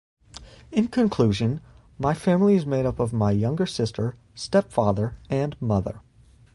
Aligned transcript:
In 0.71 0.87
conclusion, 0.87 1.61
my 1.99 2.15
family 2.15 2.55
is 2.55 2.65
made 2.65 2.87
up 2.87 2.99
of 2.99 3.13
my 3.13 3.29
younger 3.29 3.67
sister, 3.67 4.15
stepfather, 4.33 5.15
and 5.29 5.55
mother. 5.61 6.01